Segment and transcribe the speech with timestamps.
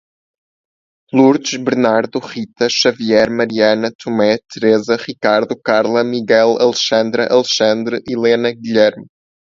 [1.19, 9.05] Lurdes, Bernardo, Rita, Xavier, Mariana, Tomé, Teresa, Ricardo, Carla, Miguel, Alexandra, Alexandre, Helena, Guilherme.